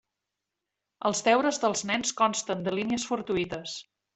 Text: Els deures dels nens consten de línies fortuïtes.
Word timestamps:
Els 1.09 1.21
deures 1.27 1.61
dels 1.65 1.85
nens 1.91 2.15
consten 2.23 2.67
de 2.69 2.77
línies 2.81 3.07
fortuïtes. 3.13 3.79